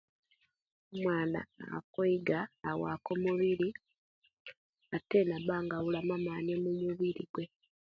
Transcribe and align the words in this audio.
Omwaana 0.91 1.41
akweiga 1.77 2.39
awaku 2.69 3.09
omubiri, 3.15 3.69
aate 4.95 5.19
nabanga 5.29 5.73
abulamu 5.77 6.11
amaani 6.17 6.49
omumubiri 6.57 7.23
gwe. 7.33 7.45